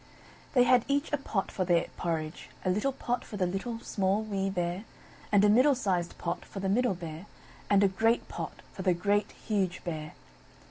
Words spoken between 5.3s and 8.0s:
and a middle sized pot for the Middle Bear, and a